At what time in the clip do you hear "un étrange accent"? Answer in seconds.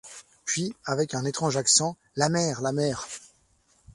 1.13-1.95